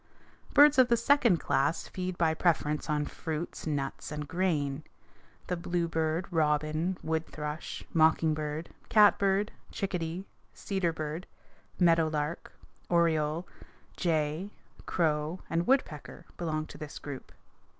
Birds 0.55 0.79
of 0.79 0.87
the 0.87 0.97
second 0.97 1.37
class 1.39 1.87
feed 1.87 2.17
by 2.17 2.33
preference 2.33 2.89
on 2.89 3.05
fruits, 3.05 3.67
nuts, 3.67 4.11
and 4.11 4.27
grain. 4.27 4.83
The 5.45 5.55
bluebird, 5.55 6.25
robin, 6.31 6.97
wood 7.03 7.27
thrush, 7.27 7.83
mocking 7.93 8.33
bird, 8.33 8.71
catbird, 8.89 9.51
chickadee, 9.71 10.25
cedar 10.55 10.91
bird, 10.91 11.27
meadow 11.79 12.07
lark, 12.07 12.51
oriole, 12.89 13.47
jay, 13.95 14.49
crow, 14.87 15.41
and 15.51 15.67
woodpecker 15.67 16.25
belong 16.35 16.65
to 16.65 16.79
this 16.79 16.97
group. 16.97 17.31